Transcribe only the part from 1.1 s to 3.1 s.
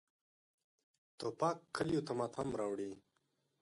توپک کلیو ته ماتم راوړي.